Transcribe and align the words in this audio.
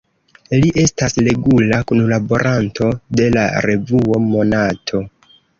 Li 0.61 0.71
estas 0.83 1.17
regula 1.27 1.79
kunlaboranto 1.91 2.89
de 3.21 3.29
la 3.39 3.47
revuo 3.69 4.21
Monato. 4.33 5.05